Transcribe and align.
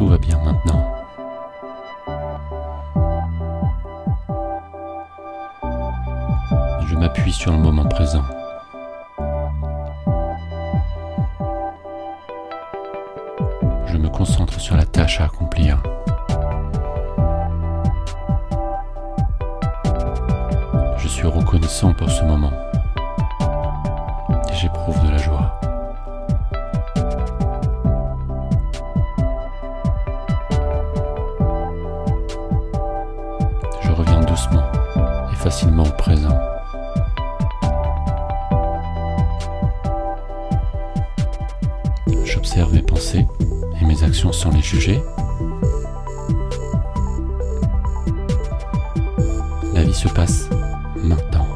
Tout 0.00 0.08
va 0.08 0.16
bien 0.16 0.38
maintenant. 0.42 0.82
Je 6.86 6.96
m'appuie 6.96 7.34
sur 7.34 7.52
le 7.52 7.58
moment 7.58 7.84
présent. 7.84 8.24
Je 13.84 13.98
me 13.98 14.08
concentre 14.08 14.58
sur 14.58 14.74
la 14.74 14.86
tâche 14.86 15.20
à 15.20 15.24
accomplir. 15.24 15.82
Je 20.96 21.08
suis 21.08 21.26
reconnaissant 21.26 21.92
pour 21.92 22.08
ce 22.08 22.24
moment 22.24 22.52
j'éprouve 24.60 25.02
de 25.06 25.09
et 35.32 35.36
facilement 35.36 35.84
présent. 35.84 36.38
J'observe 42.24 42.72
mes 42.72 42.82
pensées 42.82 43.26
et 43.80 43.84
mes 43.84 44.02
actions 44.02 44.32
sans 44.32 44.50
les 44.50 44.62
juger. 44.62 45.02
La 49.74 49.82
vie 49.82 49.94
se 49.94 50.08
passe 50.08 50.48
maintenant. 50.96 51.46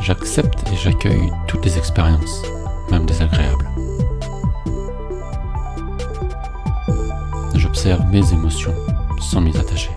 J'accepte 0.00 0.68
et 0.72 0.76
j'accueille 0.76 1.30
toutes 1.46 1.64
les 1.64 1.76
expériences, 1.76 2.42
même 2.90 3.06
désagréables. 3.06 3.67
j'observe 7.68 8.02
mes 8.10 8.32
émotions 8.32 8.74
sans 9.20 9.42
m'y 9.42 9.54
attacher. 9.54 9.90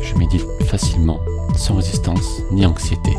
Je 0.00 0.14
médite 0.14 0.46
facilement, 0.66 1.18
sans 1.56 1.74
résistance 1.74 2.42
ni 2.52 2.64
anxiété. 2.64 3.10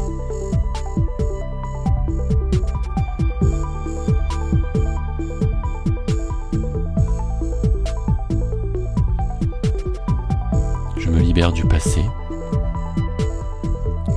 Je 10.98 11.10
me 11.10 11.20
libère 11.20 11.52
du 11.52 11.66
passé 11.66 12.02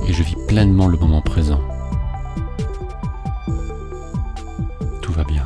et 0.07 0.13
je 0.13 0.23
vis 0.23 0.37
pleinement 0.47 0.87
le 0.87 0.97
moment 0.97 1.21
présent. 1.21 1.59
Tout 5.01 5.11
va 5.11 5.25
bien. 5.25 5.45